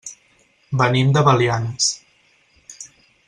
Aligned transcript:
Venim 0.81 1.11
de 1.17 1.23
Belianes. 1.29 1.91